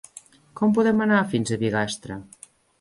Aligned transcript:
Com 0.61 0.73
podem 0.77 1.05
anar 1.07 1.21
fins 1.35 1.55
a 1.55 1.61
Bigastre? 1.67 2.21